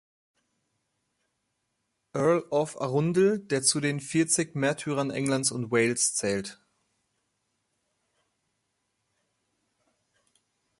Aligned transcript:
Earl 2.15 2.43
of 2.49 2.75
Arundel, 2.81 3.37
der 3.37 3.61
zu 3.61 3.79
den 3.79 3.99
vierzig 3.99 4.55
Märtyrern 4.55 5.11
Englands 5.11 5.51
und 5.51 5.69
Wales 5.69 6.15
zählt. 6.15 6.59